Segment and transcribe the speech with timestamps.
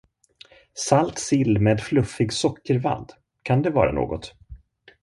[0.83, 3.13] Salt sill med fluffig sockervadd,
[3.43, 4.33] kan det vara något?